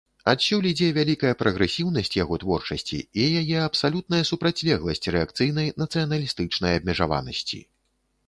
Адсюль 0.31 0.67
ідзе 0.69 0.87
вялікая 0.93 1.33
прагрэсіўнасць 1.41 2.15
яго 2.23 2.37
творчасці 2.43 2.97
і 3.25 3.27
яе 3.41 3.59
абсалютная 3.67 4.21
супрацьлегласць 4.31 5.11
рэакцыйнай 5.17 5.67
нацыяналістычнай 5.83 6.73
абмежаванасці. 6.79 7.61